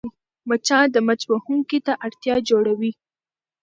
مچان 0.47 0.83
د 0.93 0.97
مچ 1.07 1.21
وهونکي 1.31 1.79
ته 1.85 1.93
اړتیا 2.05 2.35
جوړوي 2.49 2.91